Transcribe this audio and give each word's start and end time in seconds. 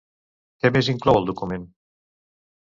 Què 0.63 0.71
més 0.77 0.89
inclou 0.93 1.19
el 1.19 1.27
document? 1.29 1.69